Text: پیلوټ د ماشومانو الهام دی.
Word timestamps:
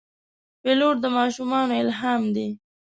پیلوټ 0.61 0.95
د 1.03 1.05
ماشومانو 1.17 1.73
الهام 1.83 2.23
دی. 2.35 2.47